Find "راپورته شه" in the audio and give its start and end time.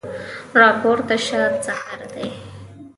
0.61-1.41